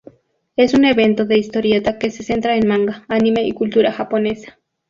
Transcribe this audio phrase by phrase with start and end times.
[0.55, 4.57] Es un evento de historieta que se centra en manga, anime y cultura japonesa.